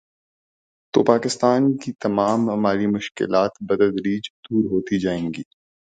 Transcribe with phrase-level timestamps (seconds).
[0.93, 5.43] تو پاکستان کی تمام مالی مشکلات بتدریج دور ہوتی جائیں گی۔